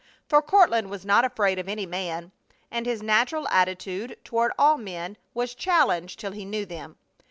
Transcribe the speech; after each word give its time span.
For 0.27 0.41
Courtland 0.41 0.89
was 0.89 1.05
not 1.05 1.25
afraid 1.25 1.59
of 1.59 1.69
any 1.69 1.85
man, 1.85 2.31
and 2.71 2.87
his 2.87 3.03
natural 3.03 3.47
attitude 3.49 4.17
toward 4.23 4.51
all 4.57 4.79
men 4.79 5.15
was 5.35 5.53
challenge 5.53 6.17
till 6.17 6.31
he 6.31 6.43
knew 6.43 6.65
them. 6.65 6.97